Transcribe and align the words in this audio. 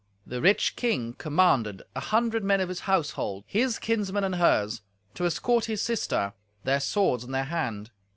The 0.25 0.41
rich 0.41 0.75
king 0.75 1.13
commanded 1.19 1.83
an 1.95 2.01
hundred 2.01 2.43
men 2.43 2.59
of 2.59 2.69
his 2.69 2.79
household, 2.89 3.43
his 3.45 3.77
kinsmen 3.77 4.23
and 4.23 4.33
hers, 4.33 4.81
to 5.13 5.27
escort 5.27 5.65
his 5.65 5.83
sister, 5.83 6.33
their 6.63 6.79
swords 6.79 7.23
in 7.23 7.31
their 7.33 7.43
hand. 7.43 7.91